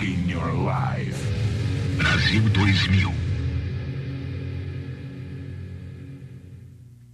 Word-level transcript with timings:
rocking 0.00 0.28
your 0.28 0.52
life. 0.52 1.20
Brasil 1.98 2.42
2000. 2.54 3.14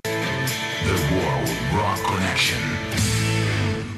The 0.04 0.96
World 1.12 1.50
Rock 1.74 2.00
Connection. 2.04 2.60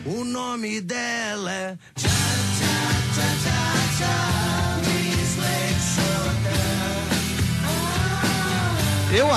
O 0.07 0.25
nome 0.25 0.81
dela 0.81 1.53
é. 1.53 1.79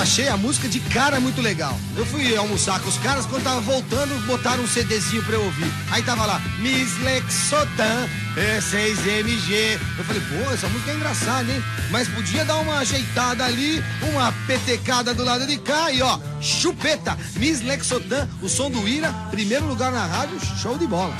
Achei 0.02 0.28
a 0.28 0.36
música 0.36 0.68
de 0.68 0.80
cara 0.80 1.20
muito 1.20 1.40
legal. 1.40 1.78
Eu 1.96 2.04
fui 2.04 2.36
almoçar 2.36 2.80
com 2.80 2.88
os 2.88 2.98
caras, 2.98 3.24
quando 3.24 3.44
tava 3.44 3.60
voltando, 3.60 4.26
botaram 4.26 4.64
um 4.64 4.66
CDzinho 4.66 5.22
pra 5.22 5.34
eu 5.34 5.44
ouvir. 5.44 5.72
Aí 5.92 6.02
tava 6.02 6.26
lá, 6.26 6.40
Miss 6.58 6.98
Lexotan, 6.98 8.08
E6MG. 8.36 9.78
Eu 9.96 10.04
falei, 10.04 10.22
pô, 10.22 10.50
essa 10.50 10.68
música 10.68 10.90
é 10.90 10.94
engraçada, 10.96 11.52
hein? 11.52 11.62
Mas 11.90 12.08
podia 12.08 12.44
dar 12.44 12.56
uma 12.56 12.78
ajeitada 12.78 13.44
ali, 13.44 13.82
uma 14.12 14.32
petecada 14.46 15.14
do 15.14 15.22
lado 15.22 15.46
de 15.46 15.56
cá 15.58 15.92
e 15.92 16.02
ó, 16.02 16.18
chupeta, 16.40 17.16
Miss 17.36 17.62
Lexotan, 17.62 18.28
o 18.42 18.48
som 18.48 18.70
do 18.70 18.86
Ira, 18.88 19.12
primeiro 19.30 19.66
lugar 19.66 19.92
na 19.92 20.04
rádio, 20.04 20.36
show 20.60 20.76
de 20.76 20.86
bola. 20.86 21.16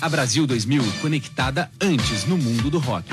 A 0.00 0.08
Brasil 0.08 0.44
2000 0.44 0.82
conectada 1.00 1.70
antes 1.80 2.24
no 2.24 2.36
mundo 2.36 2.68
do 2.68 2.80
rock. 2.80 3.08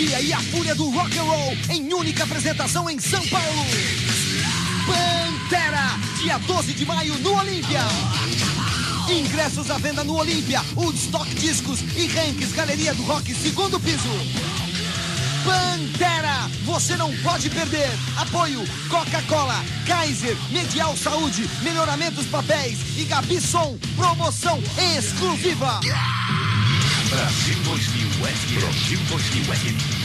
Energia 0.00 0.20
e 0.20 0.32
a 0.32 0.40
fúria 0.40 0.74
do 0.74 0.88
rock 0.90 1.18
and 1.18 1.22
roll 1.22 1.56
em 1.68 1.92
única 1.92 2.24
apresentação 2.24 2.88
em 2.88 2.98
São 2.98 3.24
Paulo. 3.28 3.66
Pantera, 4.86 5.98
dia 6.18 6.38
12 6.38 6.72
de 6.72 6.86
maio 6.86 7.18
no 7.18 7.36
Olímpia. 7.36 7.82
Ingressos 9.10 9.70
à 9.70 9.76
venda 9.76 10.02
no 10.02 10.16
Olímpia, 10.16 10.62
Woodstock 10.74 11.34
Discos 11.34 11.80
e 11.96 12.06
Ranks 12.06 12.52
Galeria 12.52 12.94
do 12.94 13.02
Rock, 13.02 13.34
segundo 13.34 13.78
piso. 13.78 14.08
Pantera, 15.44 16.48
você 16.64 16.96
não 16.96 17.14
pode 17.18 17.50
perder. 17.50 17.90
Apoio 18.16 18.64
Coca-Cola, 18.88 19.62
Kaiser, 19.86 20.36
Medial 20.50 20.96
Saúde, 20.96 21.48
Melhoramentos 21.62 22.26
Papéis 22.26 22.78
e 22.96 23.04
Gabi 23.04 23.40
Som. 23.40 23.76
Promoção 23.96 24.62
exclusiva. 24.96 25.80
Brasil 27.10 27.56
2000 27.64 28.08
FM. 28.24 28.60
Brasil 28.60 28.98
2000 29.08 29.44
FM. 29.44 30.00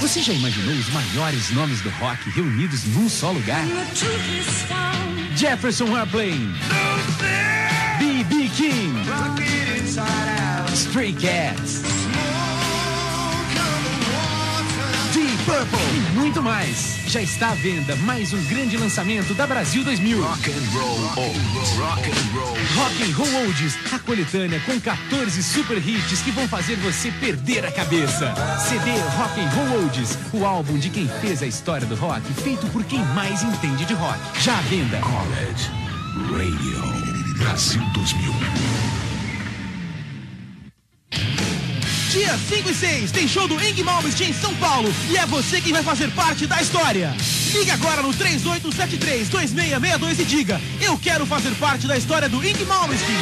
Você 0.00 0.22
já 0.22 0.32
imaginou 0.32 0.74
os 0.76 0.88
maiores 0.90 1.50
nomes 1.50 1.80
do 1.80 1.90
rock 1.90 2.30
reunidos 2.30 2.84
num 2.84 3.08
só 3.08 3.32
lugar? 3.32 3.64
Jefferson 5.34 5.96
Airplane, 5.96 6.54
B.B. 7.98 8.48
King, 8.56 8.94
Stray 10.72 11.12
Cats, 11.14 11.82
Purple 15.58 15.80
e 15.92 16.00
muito 16.16 16.40
mais. 16.40 17.00
Já 17.08 17.20
está 17.20 17.48
à 17.48 17.54
venda 17.54 17.96
mais 17.96 18.32
um 18.32 18.40
grande 18.44 18.76
lançamento 18.76 19.34
da 19.34 19.44
Brasil 19.44 19.82
2000. 19.82 20.22
Rock 20.22 20.50
and 20.50 20.78
roll 20.78 21.26
oldies. 21.26 21.70
Rock 21.76 22.10
and 22.10 22.38
roll. 22.38 22.56
Rock 22.76 23.02
and 23.02 23.16
Roll 23.16 23.44
Oldies, 23.44 23.76
a 23.92 23.98
coletânea 23.98 24.60
com 24.60 24.78
14 24.80 25.42
super 25.42 25.76
hits 25.78 26.22
que 26.22 26.30
vão 26.30 26.46
fazer 26.46 26.76
você 26.76 27.10
perder 27.10 27.66
a 27.66 27.72
cabeça. 27.72 28.32
CD 28.68 28.92
Rock 29.16 29.40
and 29.40 29.48
Roll 29.50 29.82
Oldies, 29.82 30.16
o 30.32 30.44
álbum 30.44 30.78
de 30.78 30.90
quem 30.90 31.08
fez 31.20 31.42
a 31.42 31.46
história 31.46 31.86
do 31.88 31.96
rock, 31.96 32.22
feito 32.34 32.64
por 32.68 32.84
quem 32.84 33.04
mais 33.06 33.42
entende 33.42 33.84
de 33.84 33.94
rock. 33.94 34.20
Já 34.40 34.56
à 34.56 34.62
venda. 34.62 35.00
College 35.00 35.70
Radio. 36.30 37.38
Brasil 37.38 37.82
2000. 37.94 38.87
Dia 42.10 42.38
5 42.38 42.70
e 42.70 42.74
6 42.74 43.12
tem 43.12 43.28
show 43.28 43.46
do 43.46 43.62
Ing 43.62 43.82
Malmsteen 43.82 44.30
em 44.30 44.32
São 44.32 44.54
Paulo 44.54 44.90
e 45.10 45.18
é 45.18 45.26
você 45.26 45.60
quem 45.60 45.74
vai 45.74 45.82
fazer 45.82 46.10
parte 46.12 46.46
da 46.46 46.62
história. 46.62 47.14
Ligue 47.52 47.70
agora 47.70 48.00
no 48.00 48.14
3873-2662 48.14 50.18
e 50.18 50.24
diga: 50.24 50.58
Eu 50.80 50.96
quero 50.96 51.26
fazer 51.26 51.54
parte 51.56 51.86
da 51.86 51.98
história 51.98 52.26
do 52.26 52.42
Ing 52.42 52.64
Malmsteen. 52.64 53.14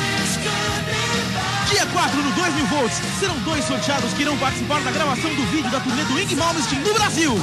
Dia 1.68 1.84
4 1.84 2.22
no 2.22 2.30
2000 2.30 2.66
volts 2.66 3.00
serão 3.18 3.36
dois 3.40 3.64
sorteados 3.64 4.12
que 4.12 4.22
irão 4.22 4.38
participar 4.38 4.80
da 4.82 4.92
gravação 4.92 5.34
do 5.34 5.44
vídeo 5.46 5.68
da 5.68 5.80
turnê 5.80 6.04
do 6.04 6.20
Ing 6.20 6.36
Malmsteen 6.36 6.80
no 6.82 6.94
Brasil. 6.94 7.36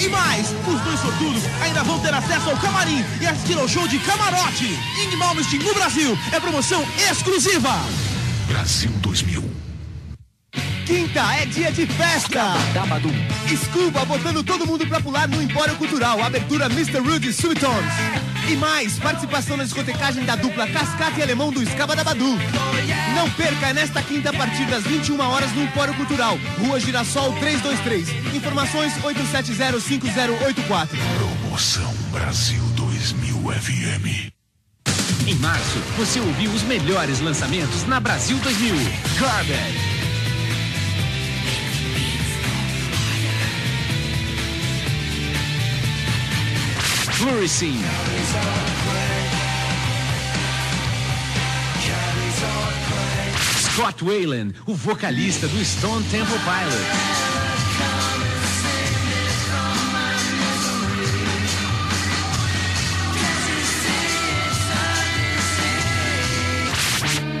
E 0.00 0.08
mais, 0.08 0.54
os 0.64 0.80
dois 0.80 1.00
sortudos 1.00 1.42
ainda 1.60 1.82
vão 1.82 1.98
ter 1.98 2.14
acesso 2.14 2.50
ao 2.50 2.56
camarim 2.58 3.04
e 3.20 3.26
assistir 3.26 3.58
ao 3.58 3.66
show 3.66 3.88
de 3.88 3.98
camarote. 3.98 4.78
Ing 5.02 5.16
Malmsteen 5.16 5.60
no 5.60 5.74
Brasil 5.74 6.16
é 6.30 6.38
promoção 6.38 6.86
exclusiva. 7.10 7.80
Brasil 8.46 8.92
2000. 9.00 9.43
Quinta 10.86 11.20
é 11.36 11.46
dia 11.46 11.72
de 11.72 11.86
festa. 11.86 12.52
Dabadum. 12.74 13.12
Scuba 13.56 14.04
botando 14.04 14.44
todo 14.44 14.66
mundo 14.66 14.86
pra 14.86 15.00
pular 15.00 15.26
no 15.26 15.42
Empório 15.42 15.74
Cultural. 15.76 16.22
Abertura 16.22 16.66
Mr. 16.66 16.98
Rudy 16.98 17.32
Subtons. 17.32 17.84
E 18.50 18.56
mais, 18.56 18.98
participação 18.98 19.56
na 19.56 19.64
discotecagem 19.64 20.24
da 20.26 20.36
dupla 20.36 20.66
Cascata 20.66 21.18
e 21.18 21.22
Alemão 21.22 21.50
do 21.50 21.62
Escaba 21.62 21.96
da 21.96 22.04
Badu. 22.04 22.36
Não 23.14 23.30
perca, 23.30 23.72
nesta 23.72 24.02
quinta 24.02 24.28
a 24.28 24.32
partir 24.34 24.66
das 24.66 24.84
21 24.84 25.18
horas 25.20 25.50
no 25.52 25.62
Empório 25.62 25.94
Cultural. 25.94 26.38
Rua 26.58 26.78
Girassol 26.78 27.32
323. 27.34 28.34
Informações 28.34 28.92
8705084. 29.02 30.88
Promoção 31.16 31.94
Brasil 32.12 32.62
2000 32.76 33.36
FM. 33.52 34.34
Em 35.26 35.34
março, 35.36 35.78
você 35.96 36.20
ouviu 36.20 36.50
os 36.50 36.62
melhores 36.64 37.20
lançamentos 37.20 37.86
na 37.86 37.98
Brasil 37.98 38.36
2000. 38.38 38.74
Garbage. 39.18 39.93
Flourishing. 47.24 47.78
Scott 53.62 54.02
Wayland, 54.02 54.54
o 54.66 54.74
vocalista 54.74 55.48
do 55.48 55.64
Stone 55.64 56.04
Temple 56.10 56.38
Pilots. 56.44 57.14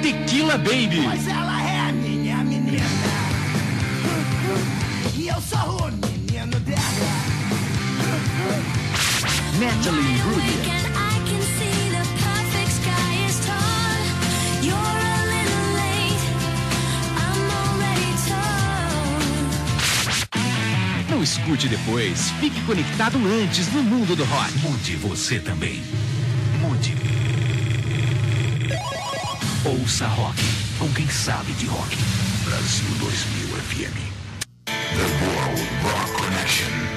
Tequila 0.00 0.56
Baby. 0.56 1.53
Não 21.08 21.22
escute 21.22 21.68
depois. 21.68 22.30
Fique 22.40 22.60
conectado 22.62 23.18
antes 23.26 23.72
no 23.72 23.82
mundo 23.82 24.16
do 24.16 24.24
rock. 24.24 24.58
Mude 24.58 24.96
você 24.96 25.38
também. 25.38 25.82
Mude. 26.60 26.94
Ouça 29.64 30.06
rock 30.08 30.42
com 30.78 30.88
quem 30.92 31.08
sabe 31.08 31.52
de 31.52 31.66
rock. 31.66 31.96
Brasil 32.44 32.88
2000 32.98 33.48
FM. 33.56 34.14
The 34.66 35.06
World 35.24 35.62
Rock 35.82 36.12
Connection. 36.12 36.93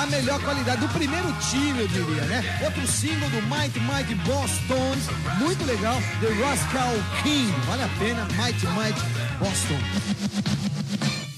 Da 0.00 0.06
melhor 0.06 0.40
qualidade, 0.40 0.80
do 0.80 0.88
primeiro 0.88 1.30
time, 1.50 1.80
eu 1.80 1.88
diria, 1.88 2.22
né? 2.24 2.58
Outro 2.64 2.86
single 2.86 3.28
do 3.28 3.42
Mighty 3.42 3.78
Mighty 3.80 4.14
Boss 4.26 4.50
Tones, 4.66 5.06
muito 5.38 5.62
legal, 5.64 6.00
The 6.20 6.28
Rascal 6.42 6.92
King, 7.22 7.52
vale 7.66 7.82
a 7.82 7.88
pena, 7.98 8.24
Mighty 8.36 8.66
Mighty 8.68 9.00
Boston. 9.38 9.78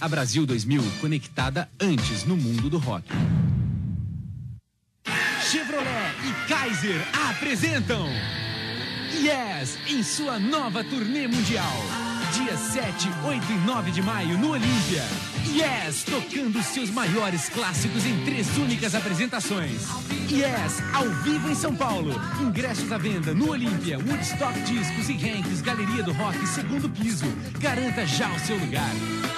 A 0.01 0.09
Brasil 0.09 0.47
2000 0.47 0.83
conectada 1.01 1.69
antes 1.81 2.25
no 2.25 2.37
mundo 2.37 2.71
do 2.71 2.79
rock. 2.79 3.09
Chevrolet 5.51 6.15
e 6.25 6.49
Kaiser 6.49 7.05
apresentam 7.31 8.07
Yes 9.15 9.77
em 9.87 10.03
sua 10.03 10.39
nova 10.39 10.83
turnê 10.83 11.27
mundial. 11.27 12.02
Dia 12.33 12.57
7, 12.57 13.11
8 13.27 13.53
e 13.53 13.67
9 13.67 13.91
de 13.91 14.01
maio 14.01 14.39
no 14.39 14.53
Olímpia. 14.53 15.03
Yes, 15.55 16.03
tocando 16.03 16.63
seus 16.63 16.89
maiores 16.89 17.51
clássicos 17.51 18.07
em 18.07 18.25
três 18.25 18.57
únicas 18.57 18.95
apresentações. 18.95 19.83
Yes, 20.31 20.83
ao 20.95 21.11
vivo 21.23 21.51
em 21.51 21.55
São 21.55 21.75
Paulo. 21.75 22.19
Ingressos 22.41 22.91
à 22.91 22.97
venda 22.97 23.35
no 23.35 23.51
Olímpia, 23.51 23.99
Woodstock 23.99 24.59
Discos 24.63 25.11
e 25.11 25.13
Hanks, 25.13 25.61
Galeria 25.61 26.03
do 26.03 26.13
Rock, 26.13 26.47
segundo 26.47 26.89
piso. 26.89 27.27
Garanta 27.61 28.07
já 28.07 28.31
o 28.31 28.39
seu 28.41 28.57
lugar. 28.57 28.91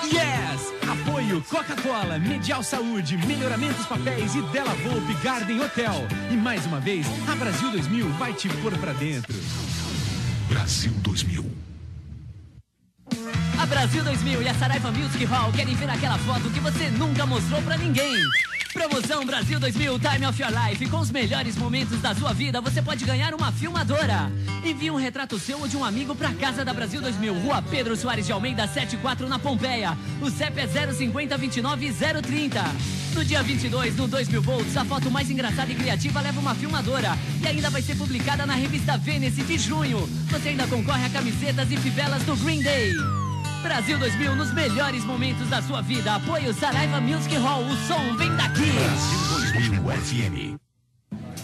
Yes! 0.05 0.73
Apoio 0.88 1.43
Coca-Cola, 1.50 2.17
Medial 2.20 2.62
Saúde, 2.62 3.17
Melhoramentos 3.26 3.87
Papéis 3.87 4.37
e 4.37 4.43
Della 4.52 4.75
Volpe 4.75 5.14
Garden 5.20 5.61
Hotel. 5.61 6.06
E 6.31 6.37
mais 6.37 6.64
uma 6.64 6.79
vez, 6.79 7.06
a 7.26 7.35
Brasil 7.35 7.73
2000 7.73 8.08
vai 8.11 8.32
te 8.32 8.49
pôr 8.49 8.76
pra 8.79 8.93
dentro. 8.93 9.35
Brasil 10.49 10.93
2000. 11.02 11.74
A 13.64 13.66
Brasil 13.66 14.05
2000 14.05 14.43
e 14.43 14.49
a 14.50 14.52
Saraiva 14.52 14.93
Music 14.93 15.25
Hall 15.25 15.50
querem 15.50 15.75
ver 15.75 15.88
aquela 15.88 16.19
foto 16.19 16.50
que 16.50 16.61
você 16.61 16.90
nunca 16.90 17.25
mostrou 17.25 17.62
pra 17.62 17.78
ninguém. 17.78 18.14
Promoção 18.75 19.25
Brasil 19.25 19.58
2000 19.58 19.99
Time 20.00 20.26
of 20.26 20.43
Your 20.43 20.52
Life. 20.52 20.87
Com 20.90 20.99
os 20.99 21.11
melhores 21.11 21.56
momentos 21.56 21.99
da 22.02 22.14
sua 22.14 22.34
vida, 22.34 22.61
você 22.61 22.82
pode 22.82 23.06
ganhar 23.06 23.32
uma 23.32 23.50
filmadora. 23.50 24.31
Envie 24.62 24.90
um 24.90 24.96
retrato 24.96 25.38
seu 25.38 25.58
ou 25.61 25.66
de 25.66 25.78
um 25.78 25.84
amigo 25.84 26.14
pra 26.14 26.34
casa 26.34 26.62
da 26.62 26.75
Brasil 26.75 27.00
2000, 27.00 27.40
Rua 27.40 27.62
Pedro 27.62 27.96
Soares 27.96 28.26
de 28.26 28.32
Almeida, 28.32 28.69
74 28.69 29.26
na 29.31 29.38
Pompeia. 29.38 29.96
O 30.20 30.28
CEP 30.28 30.61
é 30.61 30.93
050 30.93 31.34
29 31.38 31.90
030. 32.20 32.62
No 33.14 33.25
dia 33.25 33.43
22, 33.43 33.96
no 33.96 34.06
2000 34.06 34.43
volts, 34.43 34.76
a 34.76 34.84
foto 34.84 35.11
mais 35.11 35.31
engraçada 35.31 35.72
e 35.72 35.75
criativa 35.75 36.20
leva 36.20 36.38
uma 36.38 36.55
filmadora. 36.55 37.16
E 37.43 37.46
ainda 37.46 37.70
vai 37.70 37.81
ser 37.81 37.96
publicada 37.96 38.44
na 38.44 38.56
revista 38.56 38.99
Vênice 38.99 39.43
de 39.43 39.56
junho. 39.56 40.06
Você 40.28 40.50
ainda 40.50 40.66
concorre 40.66 41.06
a 41.06 41.08
camisetas 41.08 41.72
e 41.72 41.78
fivelas 41.78 42.22
do 42.25 42.37
Green 42.37 42.61
Day. 42.61 43.24
Brasil 43.64 43.99
2000 43.99 44.37
nos 44.37 44.52
melhores 44.52 45.05
momentos 45.05 45.49
da 45.49 45.62
sua 45.62 45.81
vida. 45.81 46.14
Apoio 46.14 46.52
Saraiva 46.52 47.00
Music 47.00 47.34
Hall. 47.37 47.64
O 47.64 47.76
som 47.88 48.14
vem 48.16 48.31
daqui. 48.37 48.70
Brasil 48.70 49.72
2000 49.81 49.90
FM. 49.90 50.63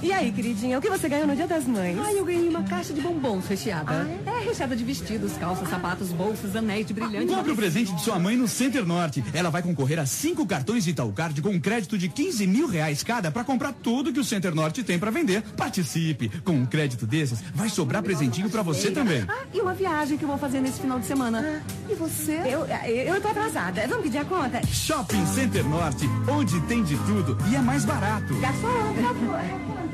E 0.02 0.12
aí, 0.12 0.32
queridinha, 0.32 0.78
o 0.78 0.80
que 0.80 0.88
você 0.88 1.08
ganhou 1.08 1.26
no 1.26 1.36
Dia 1.36 1.46
das 1.46 1.66
Mães? 1.66 1.98
Ai, 1.98 2.18
eu 2.18 2.24
ganhei 2.24 2.48
uma 2.48 2.62
caixa 2.62 2.94
de 2.94 3.02
bombons 3.02 3.46
recheada. 3.46 4.08
Ah, 4.26 4.40
é? 4.40 4.44
recheada 4.44 4.74
de 4.74 4.82
vestidos, 4.82 5.32
calças, 5.34 5.68
sapatos, 5.68 6.08
bolsas, 6.08 6.56
anéis 6.56 6.86
de 6.86 6.94
brilhante. 6.94 7.26
Compre 7.26 7.52
o 7.52 7.56
presente 7.56 7.94
de 7.94 8.02
sua 8.02 8.18
mãe 8.18 8.34
no 8.34 8.48
Center 8.48 8.86
Norte. 8.86 9.22
Ela 9.34 9.50
vai 9.50 9.62
concorrer 9.62 9.98
a 9.98 10.06
cinco 10.06 10.46
cartões 10.46 10.84
de 10.84 10.90
Itaúcard 10.90 11.40
com 11.42 11.50
um 11.50 11.60
crédito 11.60 11.98
de 11.98 12.08
15 12.08 12.46
mil 12.46 12.66
reais 12.66 13.02
cada 13.02 13.30
para 13.30 13.44
comprar 13.44 13.72
tudo 13.72 14.12
que 14.12 14.18
o 14.18 14.24
Center 14.24 14.54
Norte 14.54 14.82
tem 14.82 14.98
para 14.98 15.10
vender. 15.10 15.42
Participe. 15.56 16.30
Com 16.44 16.52
um 16.52 16.66
crédito 16.66 17.06
desses, 17.06 17.42
vai 17.54 17.68
sobrar 17.68 18.02
presentinho 18.02 18.48
para 18.48 18.62
você 18.62 18.90
também. 18.90 19.24
Ah, 19.28 19.44
e 19.52 19.60
uma 19.60 19.74
viagem 19.74 20.16
que 20.16 20.24
eu 20.24 20.28
vou 20.28 20.38
fazer 20.38 20.60
nesse 20.60 20.80
final 20.80 20.98
de 20.98 21.06
semana. 21.06 21.62
E 21.88 21.94
você? 21.94 22.40
Eu, 22.46 22.66
eu 22.66 23.20
tô 23.20 23.28
atrasada. 23.28 23.86
Vamos 23.86 24.04
pedir 24.04 24.18
a 24.18 24.24
conta? 24.24 24.66
Shopping 24.66 25.26
Center 25.26 25.64
Norte, 25.64 26.06
onde 26.26 26.58
tem 26.62 26.82
de 26.82 26.96
tudo 26.96 27.36
e 27.50 27.54
é 27.54 27.60
mais 27.60 27.84
barato. 27.84 28.34
Garçom, 28.40 28.94
por 28.94 29.02
favor. 29.02 29.89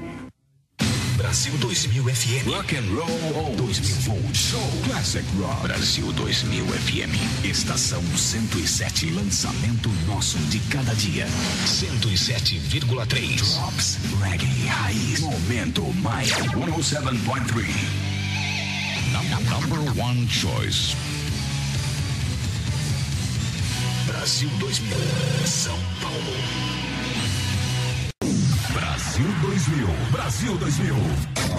Brasil 1.26 1.58
2000 1.58 2.04
FM. 2.04 2.48
Rock 2.48 2.72
and 2.76 2.86
Roll 2.94 3.56
2000 3.56 3.98
volts. 4.06 4.38
Show 4.38 4.62
Classic 4.84 5.24
Rock. 5.40 5.66
Brasil 5.66 6.12
2000 6.12 6.64
FM. 6.64 7.10
Estação 7.44 8.00
107. 8.16 9.10
Lançamento 9.10 9.88
nosso 10.06 10.38
de 10.50 10.60
cada 10.70 10.94
dia. 10.94 11.26
107,3. 11.66 13.42
Drops, 13.42 13.98
reggae, 14.22 14.68
raiz. 14.68 15.18
Momento 15.18 15.82
mais. 15.94 16.30
107.3. 16.30 17.74
Number 19.50 20.00
one 20.00 20.28
choice. 20.28 20.94
Brasil 24.06 24.48
2000. 24.60 24.96
São 25.44 25.76
Paulo. 26.00 26.85
Brasil 29.16 29.32
2000. 29.40 29.86
Brasil 30.10 30.58
2000. 30.58 30.94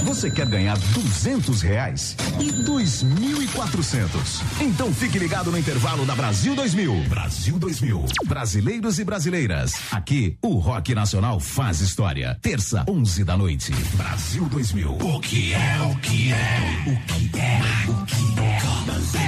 Você 0.03 0.29
quer 0.29 0.45
ganhar 0.45 0.77
200 0.77 1.59
reais 1.63 2.15
e 2.39 2.51
2.400? 2.51 4.43
Então 4.61 4.93
fique 4.93 5.17
ligado 5.17 5.49
no 5.49 5.57
intervalo 5.57 6.05
da 6.05 6.13
Brasil 6.13 6.55
2000. 6.55 7.05
Brasil 7.09 7.57
2000. 7.57 8.05
Brasileiros 8.27 8.99
e 8.99 9.03
brasileiras, 9.03 9.73
aqui 9.91 10.37
o 10.43 10.59
Rock 10.59 10.93
Nacional 10.93 11.39
faz 11.39 11.81
história. 11.81 12.37
Terça, 12.43 12.85
11 12.87 13.23
da 13.23 13.35
noite. 13.35 13.71
Brasil 13.95 14.45
2000. 14.45 14.91
O 14.91 15.19
que 15.19 15.53
é, 15.53 15.81
o 15.81 15.95
que 15.95 16.31
é, 16.31 16.83
o 16.85 16.95
que 17.07 17.39
é, 17.39 17.89
o 17.89 18.05
que 18.05 18.39
é. 18.39 18.77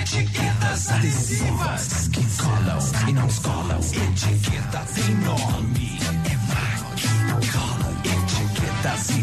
Etiquetas 0.02 0.90
adesivas 0.90 2.08
que 2.10 2.26
colam 2.42 2.80
e 3.08 3.14
não 3.14 3.28
colam. 3.28 3.80
Etiqueta 3.80 4.80
tem 4.94 5.16
nome, 5.16 6.00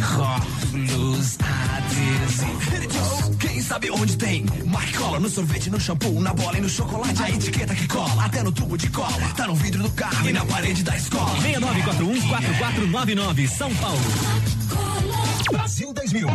rótulos 0.01 1.39
adesivos. 1.77 3.37
Quem 3.39 3.63
sabe 3.63 3.91
onde 3.91 4.17
tem? 4.17 4.45
Mark 4.67 4.97
cola 4.97 5.21
no 5.21 5.29
sorvete, 5.29 5.71
no 5.71 5.81
shampoo, 5.81 6.21
na 6.21 6.33
bola 6.33 6.59
e 6.59 6.61
no 6.61 6.69
chocolate. 6.69 7.23
A 7.23 7.31
etiqueta 7.31 7.75
que 7.75 7.87
cola, 7.87 8.25
até 8.25 8.43
no 8.43 8.53
tubo 8.53 8.77
de 8.77 8.89
cola. 8.91 9.13
Tá 9.37 9.47
no 9.47 9.55
vidro 9.55 9.83
do 9.83 9.91
carro 9.91 10.29
e 10.29 10.33
na 10.33 10.45
parede 10.45 10.83
da 10.83 10.97
escola. 10.97 11.37
6941-4499, 11.43 13.49
São 13.49 13.75
Paulo. 13.77 14.01
Brasil 15.51 15.93
2000. 15.93 16.29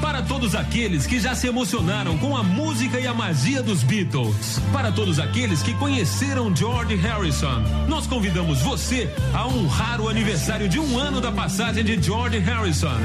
Para 0.00 0.22
todos 0.22 0.54
aqueles 0.54 1.06
que 1.06 1.18
já 1.18 1.34
se 1.34 1.46
emocionaram 1.46 2.16
com 2.18 2.36
a 2.36 2.42
música 2.42 2.98
e 3.00 3.06
a 3.06 3.14
magia 3.14 3.62
dos 3.62 3.82
Beatles. 3.82 4.60
Para 4.72 4.92
todos 4.92 5.18
aqueles 5.18 5.62
que 5.62 5.74
conheceram 5.74 6.54
George 6.54 6.94
Harrison. 6.96 7.62
Nós 7.88 8.06
convidamos 8.06 8.60
você 8.62 9.12
a 9.34 9.46
honrar 9.46 10.00
o 10.00 10.08
aniversário 10.08 10.68
de 10.68 10.78
um 10.78 10.98
ano 10.98 11.20
da 11.20 11.32
passagem 11.32 11.84
de 11.84 12.00
George 12.00 12.38
Harrison. 12.38 12.96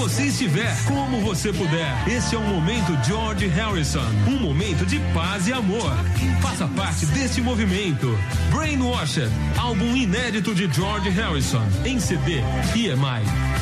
Você 0.00 0.24
estiver, 0.24 0.74
como 0.86 1.20
você 1.20 1.52
puder. 1.52 2.08
Esse 2.08 2.34
é 2.34 2.38
o 2.38 2.40
momento 2.40 2.98
George 3.04 3.46
Harrison. 3.48 4.02
Um 4.26 4.40
momento 4.40 4.86
de 4.86 4.98
paz 5.12 5.46
e 5.46 5.52
amor. 5.52 5.92
Faça 6.40 6.66
parte 6.68 7.04
deste 7.04 7.42
movimento. 7.42 8.18
Brainwashed, 8.50 9.30
álbum 9.58 9.94
inédito 9.94 10.54
de 10.54 10.72
George 10.72 11.10
Harrison. 11.10 11.62
Em 11.84 12.00
CD, 12.00 12.38
EMI. 12.74 13.59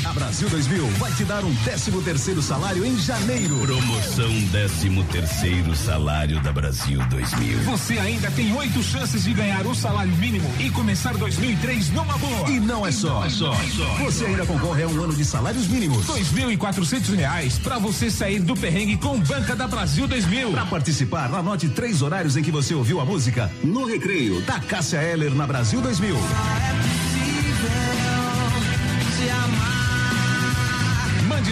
A 0.02 0.12
Brasil 0.14 0.48
2000 0.48 0.86
vai 0.92 1.12
te 1.12 1.24
dar 1.24 1.44
um 1.44 1.54
13 1.56 1.90
terceiro 2.02 2.40
salário 2.40 2.86
em 2.86 2.96
janeiro. 2.98 3.58
Promoção 3.58 4.30
13 4.50 5.04
terceiro 5.12 5.76
salário 5.76 6.40
da 6.40 6.50
Brasil 6.52 6.98
2000. 7.10 7.58
Você 7.64 7.98
ainda 7.98 8.30
tem 8.30 8.50
oito 8.54 8.82
chances 8.82 9.24
de 9.24 9.34
ganhar 9.34 9.66
o 9.66 9.74
salário 9.74 10.16
mínimo 10.16 10.50
e 10.58 10.70
começar 10.70 11.12
2003 11.18 11.90
numa 11.90 12.16
boa. 12.16 12.48
E 12.48 12.58
não 12.60 12.86
é 12.86 12.90
só. 12.90 13.26
É 13.26 13.28
só, 13.28 13.52
é 13.52 13.66
só. 13.66 14.04
Você 14.04 14.24
ainda 14.24 14.46
concorre 14.46 14.84
a 14.84 14.88
um 14.88 15.02
ano 15.02 15.14
de 15.14 15.24
salários 15.24 15.68
mínimos. 15.68 16.06
Dois 16.06 16.32
mil 16.32 16.50
e 16.50 16.56
quatrocentos 16.56 17.10
reais 17.10 17.58
pra 17.58 17.78
você 17.78 18.10
sair 18.10 18.40
do 18.40 18.56
perrengue 18.56 18.96
com 18.96 19.20
Banca 19.20 19.54
da 19.54 19.68
Brasil 19.68 20.08
2000. 20.08 20.52
Para 20.52 20.64
participar, 20.64 21.34
anote 21.34 21.68
três 21.68 22.00
horários 22.00 22.38
em 22.38 22.42
que 22.42 22.50
você 22.50 22.72
ouviu 22.72 23.00
a 23.00 23.04
música 23.04 23.50
no 23.62 23.84
recreio 23.84 24.40
da 24.42 24.58
Cássia 24.60 25.02
Eller 25.02 25.34
na 25.34 25.46
Brasil 25.46 25.82
2000. 25.82 26.16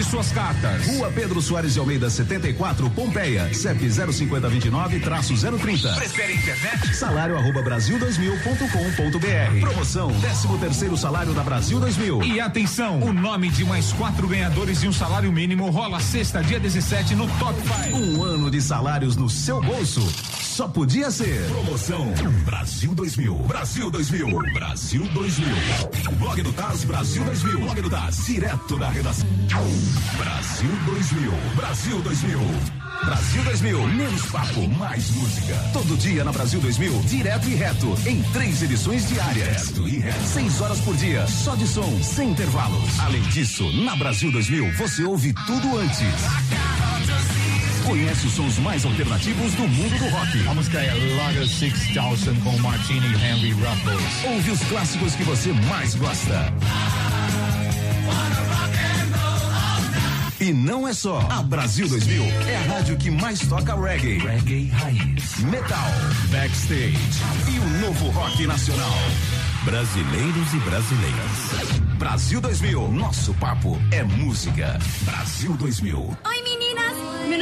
Suas 0.07 0.31
cartas. 0.31 0.85
Rua 0.87 1.11
Pedro 1.13 1.41
Soares 1.41 1.73
de 1.73 1.79
Almeida, 1.79 2.09
74, 2.09 2.89
Pompeia. 2.91 3.53
CEP 3.53 3.89
05029 3.89 4.99
030. 4.99 5.93
Prefere 5.95 6.33
internet? 6.33 6.95
Salário 6.95 7.37
arroba 7.37 7.61
Brasil2000.com.br. 7.61 9.59
Promoção 9.59 10.11
13 10.19 10.47
terceiro 10.59 10.97
salário 10.97 11.33
da 11.33 11.43
Brasil 11.43 11.79
2000. 11.79 12.23
E 12.23 12.39
atenção, 12.39 13.01
o 13.01 13.13
nome 13.13 13.49
de 13.49 13.65
mais 13.65 13.91
quatro 13.93 14.27
ganhadores 14.27 14.81
de 14.81 14.87
um 14.87 14.93
salário 14.93 15.31
mínimo 15.31 15.69
rola 15.69 15.99
sexta, 15.99 16.41
dia 16.41 16.59
17 16.59 17.15
no 17.15 17.27
Top 17.37 17.59
5. 17.85 17.97
Um 17.97 18.23
ano 18.23 18.49
de 18.49 18.61
salários 18.61 19.15
no 19.15 19.29
seu 19.29 19.61
bolso. 19.61 20.01
Só 20.57 20.67
podia 20.67 21.11
ser. 21.11 21.39
Promoção 21.49 22.11
Brasil 22.43 22.95
2000. 22.95 23.35
Brasil 23.43 23.91
2000. 23.91 24.27
Brasil 24.53 25.07
2000. 25.13 25.47
Blog 26.17 26.41
do 26.41 26.51
Taz 26.51 26.83
Brasil 26.83 27.23
2000. 27.23 27.59
Blog 27.59 27.81
do 27.83 27.89
Taz, 27.91 28.25
direto 28.25 28.75
da 28.75 28.89
redação. 28.89 29.27
Brasil 30.17 30.69
2000. 30.87 31.31
Brasil 31.55 32.01
2000. 32.01 32.39
Brasil 33.05 33.43
2000, 33.43 33.87
menos 33.89 34.25
papo, 34.31 34.67
mais 34.79 35.11
música. 35.11 35.53
Todo 35.73 35.95
dia 35.95 36.23
na 36.23 36.31
Brasil 36.31 36.59
2000, 36.59 37.01
direto 37.03 37.47
e 37.47 37.53
reto, 37.53 37.95
em 38.07 38.23
três 38.33 38.63
edições 38.63 39.07
diárias. 39.07 39.67
Direto 39.67 39.87
e 39.87 39.99
reto. 39.99 40.27
Seis 40.27 40.59
horas 40.59 40.79
por 40.79 40.95
dia, 40.95 41.27
só 41.27 41.53
de 41.53 41.67
som, 41.67 42.01
sem 42.01 42.31
intervalos. 42.31 42.99
Além 43.01 43.21
disso, 43.29 43.71
na 43.83 43.95
Brasil 43.95 44.31
2000, 44.31 44.73
você 44.73 45.03
ouve 45.03 45.31
tudo 45.45 45.77
antes. 45.77 45.99
Conhece 47.87 48.27
os 48.27 48.33
sons 48.33 48.59
mais 48.59 48.83
alternativos 48.83 49.53
do 49.53 49.65
mundo 49.65 49.97
do 49.97 50.09
rock. 50.09 50.45
A 50.49 50.53
música 50.53 50.77
é 50.77 50.93
Lager 51.15 51.47
6000 51.47 52.35
com 52.43 52.57
Martini 52.57 53.07
e 53.07 53.25
Henry 53.25 53.51
Ruffles. 53.53 54.25
Ouve 54.25 54.51
os 54.51 54.59
clássicos 54.65 55.15
que 55.15 55.23
você 55.23 55.53
mais 55.53 55.95
gosta. 55.95 56.53
E 60.41 60.51
não 60.51 60.85
é 60.85 60.93
só. 60.93 61.25
A 61.31 61.41
Brasil 61.41 61.87
2000 61.87 62.23
é 62.23 62.57
a 62.57 62.73
rádio 62.73 62.97
que 62.97 63.09
mais 63.09 63.39
toca 63.39 63.73
reggae, 63.75 64.17
Reggae 64.19 64.67
Raiz. 64.67 65.39
metal, 65.45 65.89
backstage 66.29 66.97
e 67.49 67.57
o 67.57 67.69
novo 67.79 68.09
rock 68.09 68.45
nacional. 68.45 68.97
Brasileiros 69.63 70.53
e 70.53 70.57
brasileiras. 70.59 71.87
Brasil 71.97 72.39
2000, 72.39 72.91
nosso 72.91 73.33
papo 73.35 73.77
é 73.91 74.03
música. 74.03 74.77
Brasil 75.01 75.53
2000. 75.53 76.17
Oi 76.25 76.41
meninas, 76.43 76.56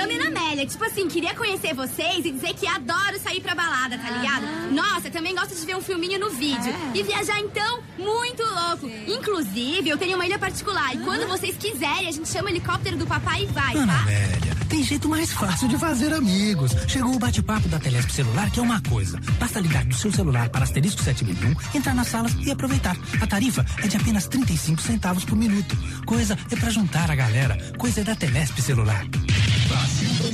nome 0.05 0.23
é 0.23 0.27
Amélia. 0.27 0.65
Tipo 0.65 0.83
assim, 0.85 1.07
queria 1.07 1.33
conhecer 1.33 1.73
vocês 1.73 2.25
e 2.25 2.31
dizer 2.31 2.53
que 2.53 2.67
adoro 2.67 3.19
sair 3.21 3.41
pra 3.41 3.55
balada, 3.55 3.97
tá 3.97 4.09
ligado? 4.09 4.45
Nossa, 4.71 5.09
também 5.09 5.33
gosto 5.35 5.55
de 5.55 5.65
ver 5.65 5.75
um 5.75 5.81
filminho 5.81 6.19
no 6.19 6.29
vídeo. 6.29 6.73
E 6.93 7.03
viajar 7.03 7.39
então, 7.39 7.79
muito 7.97 8.43
louco. 8.43 8.89
Inclusive, 9.07 9.89
eu 9.89 9.97
tenho 9.97 10.15
uma 10.15 10.25
ilha 10.25 10.37
particular 10.37 10.93
e 10.93 10.99
quando 10.99 11.27
vocês 11.27 11.57
quiserem, 11.57 12.07
a 12.07 12.11
gente 12.11 12.29
chama 12.29 12.45
o 12.45 12.51
helicóptero 12.51 12.97
do 12.97 13.07
papai 13.07 13.43
e 13.43 13.45
vai, 13.47 13.75
Ana 13.75 13.93
tá? 13.93 14.01
Amélia, 14.01 14.55
tem 14.69 14.83
jeito 14.83 15.09
mais 15.09 15.31
fácil 15.31 15.67
de 15.67 15.77
fazer 15.77 16.13
amigos. 16.13 16.71
Chegou 16.87 17.15
o 17.15 17.19
bate-papo 17.19 17.67
da 17.67 17.79
Telesp 17.79 18.11
celular, 18.11 18.49
que 18.51 18.59
é 18.59 18.63
uma 18.63 18.81
coisa. 18.81 19.19
Basta 19.39 19.59
ligar 19.59 19.85
do 19.85 19.95
seu 19.95 20.11
celular 20.11 20.49
para 20.49 20.63
asterisco 20.63 21.01
7001, 21.01 21.55
entrar 21.77 21.95
nas 21.95 22.07
salas 22.07 22.35
e 22.45 22.51
aproveitar. 22.51 22.95
A 23.21 23.27
tarifa 23.27 23.65
é 23.83 23.87
de 23.87 23.97
apenas 23.97 24.27
35 24.27 24.81
centavos 24.81 25.25
por 25.25 25.35
minuto. 25.35 25.75
Coisa 26.05 26.37
é 26.51 26.55
pra 26.55 26.69
juntar 26.69 27.09
a 27.09 27.15
galera. 27.15 27.57
Coisa 27.77 28.01
é 28.01 28.03
da 28.03 28.15
Telesp 28.15 28.61
celular. 28.61 29.05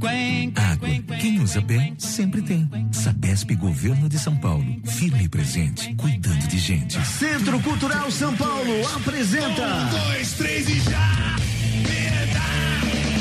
Quen, 0.00 0.50
quen, 0.50 0.52
Água. 0.56 0.88
Quem 1.20 1.40
usa 1.40 1.60
bem, 1.60 1.94
sempre 1.98 2.42
tem. 2.42 2.68
Sabesp 2.98 3.54
Governo 3.54 4.08
de 4.08 4.18
São 4.18 4.34
Paulo. 4.34 4.64
Firme 4.84 5.24
e 5.24 5.28
presente, 5.28 5.94
cuidando 5.94 6.48
de 6.48 6.58
gente. 6.58 6.98
Centro 7.06 7.60
Cultural 7.60 8.10
São 8.10 8.36
Paulo 8.36 8.72
apresenta. 8.96 9.62
Um, 9.62 10.08
dois, 10.08 10.32
três 10.32 10.68
e 10.68 10.80
já! 10.80 11.36
Vida, 11.76 12.40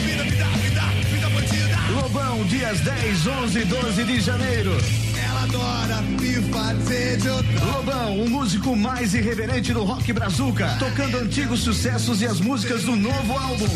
vida, 0.02 0.24
vida, 0.24 0.46
vida, 0.46 0.82
vida 1.12 1.30
bandida. 1.30 2.02
Lobão, 2.02 2.44
dias 2.46 2.80
10, 2.82 3.28
11 3.28 3.60
e 3.60 3.66
12 3.66 4.04
de 4.04 4.20
janeiro. 4.20 4.72
Ela 5.24 5.44
adora 5.44 6.02
me 6.02 6.34
fazer 6.52 7.18
de 7.18 7.30
outro. 7.30 7.66
Lobão, 7.66 8.24
o 8.24 8.30
músico 8.30 8.76
mais 8.76 9.14
irreverente 9.14 9.74
do 9.74 9.84
rock 9.84 10.12
brazuca, 10.12 10.76
tocando 10.80 11.18
antigos 11.18 11.60
sucessos 11.60 12.20
e 12.24 12.26
as 12.26 12.40
músicas 12.40 12.84
do 12.84 12.96
novo 12.96 13.38
álbum. 13.38 13.68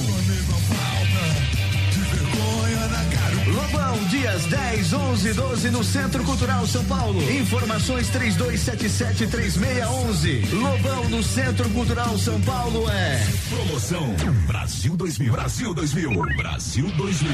Lobão, 3.72 4.04
dias 4.10 4.46
10, 4.48 4.92
11 4.94 5.30
e 5.30 5.34
12 5.34 5.70
no 5.70 5.82
Centro 5.84 6.24
Cultural 6.25 6.66
São 6.68 6.84
Paulo. 6.86 7.22
Informações 7.32 8.10
3277-3611. 8.10 10.51
Lobão 10.51 11.10
no 11.10 11.24
Centro 11.24 11.70
Cultural 11.70 12.18
São 12.18 12.42
Paulo 12.42 12.90
é. 12.90 13.25
Promoção 13.50 14.13
Brasil 14.46 14.98
2000. 14.98 15.32
Brasil 15.32 15.74
2000. 15.74 16.12
Brasil 16.36 16.92
2000. 16.98 17.32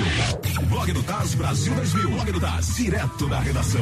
Blog 0.70 0.94
do 0.94 1.02
Taz 1.04 1.34
Brasil 1.34 1.74
2000. 1.74 2.12
Blog 2.12 2.32
do 2.32 2.40
Taz, 2.40 2.76
direto 2.76 3.28
da 3.28 3.40
redação. 3.40 3.82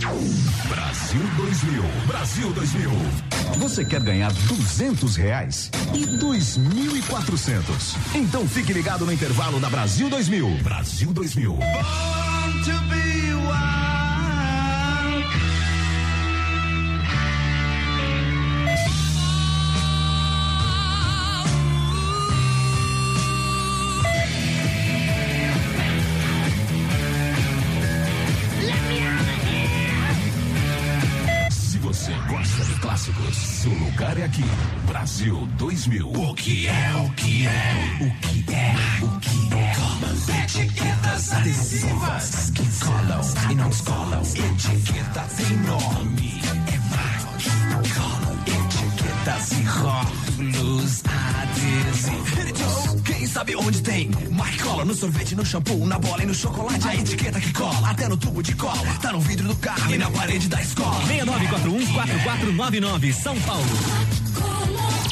Brasil 0.00 1.20
2000. 1.36 1.82
Brasil 2.06 2.52
2000. 2.52 2.90
Você 3.58 3.84
quer 3.84 4.00
ganhar 4.00 4.32
200 4.32 5.16
reais 5.16 5.70
e 5.92 6.06
2.400? 6.06 7.96
Então 8.14 8.48
fique 8.48 8.72
ligado 8.72 9.04
no 9.04 9.12
intervalo 9.12 9.60
da 9.60 9.68
Brasil 9.68 10.08
2000. 10.08 10.62
Brasil 10.62 11.12
2000. 11.12 11.58
Se 12.64 12.72
clássicos, 33.10 33.36
seu 33.36 33.72
lugar 33.72 34.18
é 34.18 34.24
aqui. 34.24 34.44
Brasil 34.86 35.48
2000. 35.58 36.08
O 36.08 36.34
que 36.34 36.66
é, 36.66 36.92
o 36.94 37.10
que 37.12 37.46
é, 37.46 37.98
o 38.00 38.10
que 38.20 38.52
é, 38.52 38.74
o 39.04 39.20
que 39.20 39.54
é. 39.54 39.74
Colas, 39.74 40.28
etiquetas 40.28 41.32
adesivas 41.32 42.50
que 42.50 42.84
colam 42.84 43.20
e 43.50 43.54
não 43.54 43.70
colam. 43.70 44.22
Etiqueta 44.22 45.26
tem 45.36 45.56
nome. 45.58 46.40
É 46.66 46.78
marca. 46.94 48.00
Etiquetas 48.46 49.52
e 49.52 49.62
rótulos 49.62 51.02
adesivos. 51.42 52.89
Sabe 53.32 53.54
onde 53.54 53.80
tem? 53.80 54.10
Marca 54.30 54.64
cola 54.64 54.84
no 54.84 54.92
sorvete, 54.92 55.36
no 55.36 55.46
shampoo, 55.46 55.86
na 55.86 56.00
bola 56.00 56.22
e 56.22 56.26
no 56.26 56.34
chocolate. 56.34 56.88
A 56.88 56.96
etiqueta 56.96 57.40
que 57.40 57.52
cola 57.52 57.90
até 57.90 58.08
no 58.08 58.16
tubo 58.16 58.42
de 58.42 58.56
cola. 58.56 58.74
Tá 59.00 59.12
no 59.12 59.20
vidro 59.20 59.46
do 59.46 59.54
carro 59.54 59.94
e 59.94 59.98
na 59.98 60.10
parede 60.10 60.48
da 60.48 60.60
escola. 60.60 61.00
6941-4499, 61.06 63.12
São 63.12 63.40
Paulo. 63.42 63.68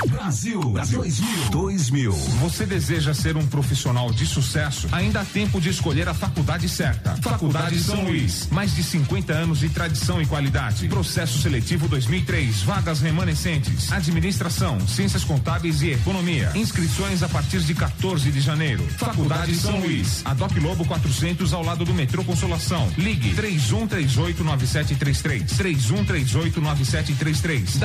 Brasil, 0.06 0.60
Brasil 0.60 1.00
2000. 1.00 1.50
2000. 1.50 2.12
Você 2.12 2.64
deseja 2.64 3.12
ser 3.12 3.36
um 3.36 3.44
profissional 3.46 4.12
de 4.12 4.24
sucesso? 4.26 4.86
Ainda 4.92 5.20
há 5.20 5.24
tempo 5.24 5.60
de 5.60 5.70
escolher 5.70 6.08
a 6.08 6.14
faculdade 6.14 6.68
certa. 6.68 7.16
Faculdade 7.16 7.80
São 7.80 8.04
Luís. 8.04 8.46
Mais 8.50 8.76
de 8.76 8.82
50 8.82 9.32
anos 9.32 9.58
de 9.58 9.68
tradição 9.68 10.22
e 10.22 10.26
qualidade. 10.26 10.86
Processo 10.88 11.40
seletivo 11.40 11.88
2003. 11.88 12.62
Vagas 12.62 13.00
remanescentes. 13.00 13.90
Administração, 13.90 14.78
ciências 14.86 15.24
contábeis 15.24 15.82
e 15.82 15.90
economia. 15.90 16.52
Inscrições 16.54 17.22
a 17.22 17.28
partir 17.28 17.60
de 17.60 17.74
14 17.74 18.30
de 18.30 18.40
janeiro. 18.40 18.86
Faculdade 18.96 19.54
São 19.56 19.80
Luís. 19.80 20.22
A 20.24 20.34
Doc 20.34 20.52
Lobo 20.56 20.84
400 20.84 21.52
ao 21.52 21.64
lado 21.64 21.84
do 21.84 21.92
metrô 21.92 22.22
Consolação. 22.22 22.88
Ligue 22.96 23.34
31389733. 23.34 25.56
31389733. 25.56 27.78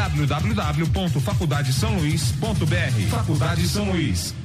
www.faculdadesaoluís.br. 2.03 3.09
Faculdade 3.09 3.67
São 3.67 3.91
Luís. 3.91 4.35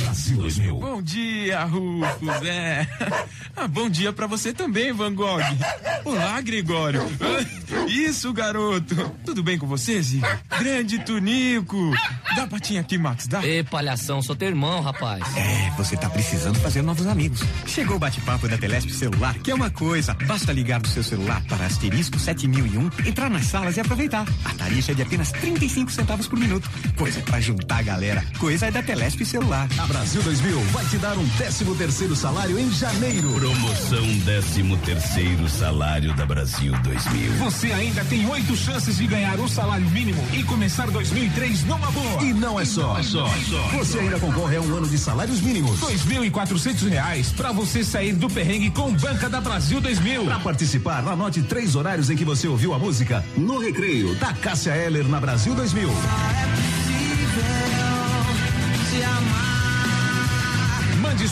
Brasil 0.00 0.36
2000. 0.36 0.76
Bom 0.78 1.02
dia, 1.02 1.64
Rufus. 1.64 2.04
É. 2.44 2.86
Ah, 3.56 3.68
bom 3.68 3.88
dia 3.88 4.12
pra 4.12 4.26
você 4.26 4.52
também, 4.52 4.92
Van 4.92 5.14
Gogh. 5.14 5.40
Olá, 6.04 6.40
Gregório. 6.40 7.00
Isso, 7.88 8.32
garoto. 8.32 8.94
Tudo 9.24 9.42
bem 9.42 9.56
com 9.58 9.66
você, 9.66 10.02
Zico? 10.02 10.26
Grande 10.58 10.98
Tunico. 10.98 11.92
Dá 12.34 12.46
patinha 12.46 12.80
aqui, 12.80 12.98
Max, 12.98 13.26
dá? 13.26 13.46
Ê, 13.46 13.62
palhação, 13.62 14.20
sou 14.20 14.34
teu 14.34 14.48
irmão, 14.48 14.80
rapaz. 14.80 15.22
É, 15.36 15.70
você 15.76 15.96
tá 15.96 16.10
precisando 16.10 16.58
fazer 16.58 16.82
novos 16.82 17.06
amigos. 17.06 17.40
Chegou 17.66 17.96
o 17.96 17.98
bate-papo 17.98 18.48
da 18.48 18.58
Telesp 18.58 18.90
celular, 18.90 19.34
que 19.38 19.50
é 19.50 19.54
uma 19.54 19.70
coisa. 19.70 20.14
Basta 20.26 20.52
ligar 20.52 20.80
do 20.80 20.88
seu 20.88 21.02
celular 21.02 21.42
para 21.48 21.66
asterisco 21.66 22.18
7001, 22.18 22.90
entrar 23.06 23.30
nas 23.30 23.46
salas 23.46 23.76
e 23.76 23.80
aproveitar. 23.80 24.26
A 24.44 24.54
tarifa 24.54 24.92
é 24.92 24.94
de 24.94 25.02
apenas 25.02 25.30
35 25.32 25.90
centavos 25.92 26.26
por 26.26 26.38
minuto. 26.38 26.68
Coisa 26.96 27.20
pra 27.20 27.40
juntar 27.40 27.78
a 27.78 27.82
galera. 27.82 28.24
Coisa 28.38 28.66
é 28.66 28.70
da 28.70 28.82
Telesp 28.82 29.24
celular. 29.24 29.43
A 29.52 29.86
Brasil 29.86 30.22
2000 30.22 30.58
vai 30.72 30.84
te 30.86 30.96
dar 30.96 31.18
um 31.18 31.28
13 31.36 31.66
terceiro 31.76 32.16
salário 32.16 32.58
em 32.58 32.70
janeiro. 32.70 33.30
Promoção 33.34 34.20
13 34.24 34.76
terceiro 34.78 35.48
salário 35.50 36.14
da 36.14 36.24
Brasil 36.24 36.72
2000. 36.82 37.32
Você 37.34 37.70
ainda 37.70 38.02
tem 38.06 38.26
oito 38.26 38.56
chances 38.56 38.96
de 38.96 39.06
ganhar 39.06 39.38
o 39.38 39.46
salário 39.46 39.86
mínimo 39.90 40.26
e 40.32 40.42
começar 40.44 40.90
2003 40.90 41.64
numa 41.64 41.90
boa. 41.90 42.22
E 42.22 42.32
não 42.32 42.58
é 42.58 42.64
só. 42.64 42.96
Você 43.76 43.98
ainda 43.98 44.18
concorre 44.18 44.56
a 44.56 44.62
um 44.62 44.76
ano 44.76 44.88
de 44.88 44.96
salários 44.96 45.42
mínimos. 45.42 45.78
2.400 45.80 46.88
reais 46.88 47.30
pra 47.30 47.52
você 47.52 47.84
sair 47.84 48.14
do 48.14 48.30
perrengue 48.30 48.70
com 48.70 48.92
Banca 48.94 49.28
da 49.28 49.42
Brasil 49.42 49.78
2000. 49.78 50.24
Para 50.24 50.40
participar, 50.40 51.06
anote 51.06 51.42
três 51.42 51.76
horários 51.76 52.08
em 52.08 52.16
que 52.16 52.24
você 52.24 52.48
ouviu 52.48 52.72
a 52.72 52.78
música 52.78 53.22
no 53.36 53.58
recreio 53.58 54.14
da 54.14 54.32
Cássia 54.32 54.74
Eller 54.74 55.06
na 55.06 55.20
Brasil 55.20 55.54
2000. 55.54 55.90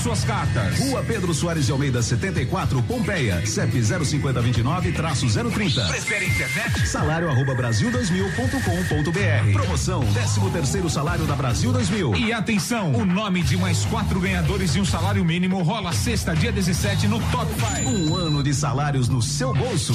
Suas 0.02 0.24
cartas. 0.24 0.80
Rua 0.80 1.04
Pedro 1.04 1.32
Soares 1.32 1.66
de 1.66 1.72
Almeida, 1.72 2.02
74, 2.02 2.82
Pompeia. 2.82 3.46
CEP 3.46 3.78
05029-030. 3.78 5.88
Prefere 5.88 6.26
internet? 6.26 6.88
Salário 6.88 7.30
arroba 7.30 7.54
brasil2000.com.br. 7.54 9.52
Promoção 9.52 10.00
13 10.12 10.50
terceiro 10.50 10.90
salário 10.90 11.24
da 11.24 11.36
Brasil 11.36 11.72
2000. 11.72 12.16
E 12.16 12.32
atenção, 12.32 12.92
o 12.92 13.04
nome 13.04 13.42
de 13.42 13.56
mais 13.56 13.84
quatro 13.84 14.18
ganhadores 14.18 14.72
de 14.72 14.80
um 14.80 14.84
salário 14.84 15.24
mínimo 15.24 15.62
rola 15.62 15.92
sexta, 15.92 16.34
dia 16.34 16.50
17 16.50 17.06
no 17.06 17.20
Top 17.30 17.46
5. 17.76 17.88
Um 17.88 18.16
ano 18.16 18.42
de 18.42 18.52
salários 18.52 19.08
no 19.08 19.22
seu 19.22 19.54
bolso. 19.54 19.94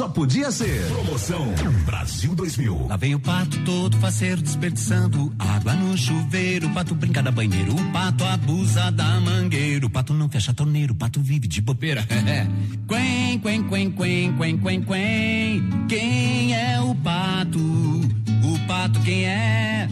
Só 0.00 0.08
podia 0.08 0.50
ser. 0.50 0.82
Promoção 0.86 1.46
Brasil 1.84 2.34
2000. 2.34 2.86
Lá 2.88 2.96
vem 2.96 3.14
o 3.14 3.20
pato 3.20 3.62
todo 3.66 3.98
faceiro 3.98 4.40
desperdiçando 4.40 5.30
água 5.38 5.74
no 5.74 5.94
chuveiro. 5.94 6.68
O 6.68 6.70
pato 6.72 6.94
brinca 6.94 7.22
da 7.22 7.30
banheiro, 7.30 7.74
o 7.74 7.92
pato 7.92 8.24
abusa 8.24 8.90
da 8.90 9.20
mangueira. 9.20 9.84
O 9.84 9.90
pato 9.90 10.14
não 10.14 10.26
fecha 10.30 10.52
a 10.52 10.54
torneira, 10.54 10.90
o 10.90 10.94
pato 10.94 11.20
vive 11.20 11.46
de 11.46 11.60
bobeira. 11.60 12.02
quen, 12.88 13.40
quen, 13.40 13.62
quen, 13.68 13.92
quen, 13.92 14.32
quen, 14.38 14.58
quen, 14.58 14.82
quen. 14.84 15.86
Quem 15.86 16.54
é 16.54 16.80
o 16.80 16.94
pato? 16.94 17.58
O 17.58 18.58
pato 18.66 18.98
quem 19.00 19.26
é? 19.26 19.86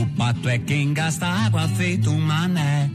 O 0.00 0.06
pato 0.16 0.48
é 0.48 0.58
quem 0.60 0.94
gasta 0.94 1.26
água 1.26 1.66
feito 1.70 2.08
um 2.08 2.20
mané. 2.20 2.88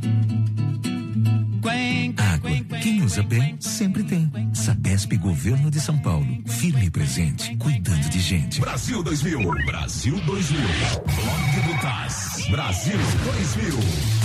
Água. 2.17 2.51
Quem 2.81 3.03
usa 3.03 3.21
bem, 3.23 3.55
sempre 3.59 4.03
tem. 4.03 4.31
Sabesp 4.53 5.15
Governo 5.17 5.69
de 5.69 5.79
São 5.79 5.97
Paulo. 5.99 6.25
Firme 6.47 6.85
e 6.87 6.89
presente, 6.89 7.55
cuidando 7.57 8.09
de 8.09 8.19
gente. 8.19 8.59
Brasil 8.59 9.03
2000. 9.03 9.39
Brasil 9.65 10.19
2000. 10.25 10.59
Blog 10.61 11.67
do. 11.67 12.51
Brasil 12.51 12.97
2000. 13.23 14.20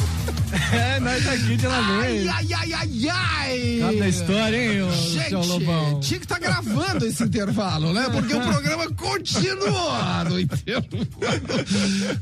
É, 0.73 1.01
nós 1.01 1.25
tá 1.25 1.33
aqui 1.33 1.57
de 1.57 1.67
uma 1.67 2.01
vez. 2.03 2.29
Ai, 2.29 2.49
ai, 2.53 2.73
ai, 2.73 3.09
ai! 3.11 3.79
Cada 3.81 4.09
história, 4.09 4.57
hein, 4.75 4.83
ô, 4.83 4.91
Gente, 4.93 5.29
seu 5.29 5.41
Lobão? 5.41 6.01
tinha 6.01 6.19
que 6.19 6.25
estar 6.25 6.39
gravando 6.39 7.07
esse 7.07 7.23
intervalo, 7.23 7.93
né? 7.93 8.09
Porque 8.11 8.35
o 8.35 8.41
programa 8.41 8.91
continua 8.93 10.25
no 10.25 10.41
intervalo. 10.41 11.07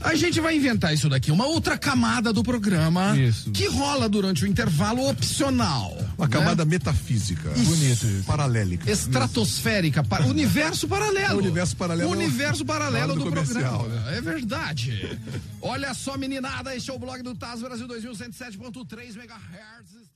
A 0.01 0.15
gente 0.15 0.41
vai 0.41 0.57
inventar 0.57 0.93
isso 0.95 1.09
daqui, 1.09 1.31
uma 1.31 1.47
outra 1.47 1.77
camada 1.79 2.33
do 2.33 2.43
programa 2.43 3.17
Isso. 3.17 3.51
que 3.51 3.67
rola 3.67 4.09
durante 4.09 4.45
o 4.45 4.47
intervalo 4.47 5.09
opcional. 5.09 5.97
Uma 6.19 6.27
né? 6.27 6.33
camada 6.33 6.65
metafísica. 6.65 7.51
Isso. 7.57 7.65
Bonito 7.65 8.07
isso. 8.07 8.25
Paralélica. 8.25 8.91
Estratosférica, 8.91 10.03
pa- 10.03 10.21
universo 10.21 10.87
paralelo. 10.89 11.37
O 11.37 11.39
universo 11.39 11.77
paralelo. 11.77 12.11
Universo 12.11 12.65
paralelo 12.65 13.15
do, 13.15 13.25
comercial, 13.25 13.81
programa. 13.81 14.11
né? 14.11 14.19
É 14.19 14.21
verdade. 14.21 15.19
Olha 15.61 15.95
só, 15.95 16.17
meninada, 16.19 16.75
este 16.77 16.91
é 16.91 16.95
o 16.95 16.99
blog 16.99 17.23
do 17.23 17.35
Taz 17.35 17.61
Brasil 17.61 17.87
2107.3 18.01 19.17
MHz. 19.17 20.14